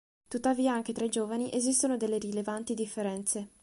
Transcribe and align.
Tuttavia 0.27 0.73
anche 0.73 0.93
tra 0.93 1.05
i 1.05 1.09
giovani 1.11 1.51
esistono 1.53 1.95
delle 1.95 2.17
rilevanti 2.17 2.73
differenze. 2.73 3.49